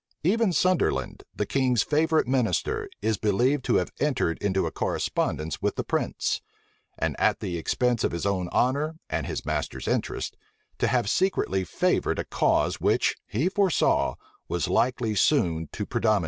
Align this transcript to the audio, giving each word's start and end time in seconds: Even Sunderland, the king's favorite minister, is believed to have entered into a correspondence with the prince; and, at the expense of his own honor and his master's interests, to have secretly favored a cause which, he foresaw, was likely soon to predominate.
Even 0.23 0.51
Sunderland, 0.51 1.21
the 1.35 1.45
king's 1.45 1.83
favorite 1.83 2.27
minister, 2.27 2.89
is 3.03 3.17
believed 3.17 3.63
to 3.65 3.75
have 3.75 3.91
entered 3.99 4.39
into 4.41 4.65
a 4.65 4.71
correspondence 4.71 5.61
with 5.61 5.75
the 5.75 5.83
prince; 5.83 6.41
and, 6.97 7.15
at 7.19 7.39
the 7.39 7.55
expense 7.55 8.03
of 8.03 8.11
his 8.11 8.25
own 8.25 8.49
honor 8.51 8.95
and 9.11 9.27
his 9.27 9.45
master's 9.45 9.87
interests, 9.87 10.35
to 10.79 10.87
have 10.87 11.07
secretly 11.07 11.63
favored 11.63 12.17
a 12.17 12.23
cause 12.25 12.81
which, 12.81 13.15
he 13.27 13.47
foresaw, 13.47 14.15
was 14.47 14.67
likely 14.67 15.13
soon 15.13 15.69
to 15.71 15.85
predominate. 15.85 16.19